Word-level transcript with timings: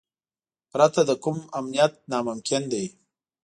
پرته 0.71 0.99
له 1.07 1.13
حکومت 1.17 1.43
امنیت 1.59 1.93
ناممکن 2.11 2.61
دی. 2.71 2.85